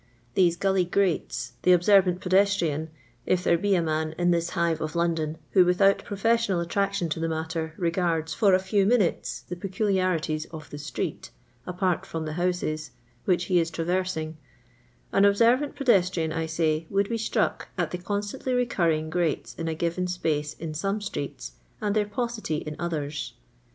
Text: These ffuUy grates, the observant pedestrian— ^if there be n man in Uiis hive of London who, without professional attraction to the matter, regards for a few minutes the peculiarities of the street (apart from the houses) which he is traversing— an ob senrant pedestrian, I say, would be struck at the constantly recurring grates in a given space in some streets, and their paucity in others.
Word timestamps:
These 0.33 0.57
ffuUy 0.57 0.89
grates, 0.89 1.53
the 1.61 1.73
observant 1.73 2.21
pedestrian— 2.21 2.89
^if 3.27 3.43
there 3.43 3.55
be 3.55 3.75
n 3.75 3.85
man 3.85 4.15
in 4.17 4.31
Uiis 4.31 4.49
hive 4.49 4.81
of 4.81 4.95
London 4.95 5.37
who, 5.51 5.63
without 5.63 6.03
professional 6.03 6.59
attraction 6.59 7.07
to 7.09 7.19
the 7.19 7.29
matter, 7.29 7.75
regards 7.77 8.33
for 8.33 8.55
a 8.55 8.59
few 8.59 8.83
minutes 8.87 9.41
the 9.41 9.55
peculiarities 9.55 10.45
of 10.45 10.71
the 10.71 10.79
street 10.79 11.29
(apart 11.67 12.07
from 12.07 12.25
the 12.25 12.33
houses) 12.33 12.89
which 13.25 13.43
he 13.43 13.59
is 13.59 13.69
traversing— 13.69 14.37
an 15.13 15.23
ob 15.23 15.35
senrant 15.35 15.75
pedestrian, 15.75 16.31
I 16.31 16.47
say, 16.47 16.87
would 16.89 17.07
be 17.07 17.19
struck 17.19 17.67
at 17.77 17.91
the 17.91 17.99
constantly 17.99 18.53
recurring 18.55 19.11
grates 19.11 19.53
in 19.53 19.67
a 19.67 19.75
given 19.75 20.07
space 20.07 20.55
in 20.55 20.73
some 20.73 20.99
streets, 21.01 21.51
and 21.79 21.95
their 21.95 22.05
paucity 22.07 22.55
in 22.65 22.75
others. 22.79 23.33